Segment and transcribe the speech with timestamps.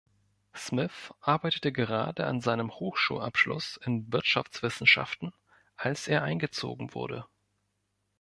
[0.55, 5.31] Smith arbeitete gerade an seinem Hochschulabschluss in Wirtschaftswissenschaften,
[5.77, 7.27] als er eingezogen wurde.